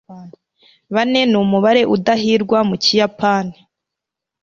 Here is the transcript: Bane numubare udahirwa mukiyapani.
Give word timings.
Bane 0.93 1.21
numubare 1.31 1.81
udahirwa 1.95 2.57
mukiyapani. 2.69 3.57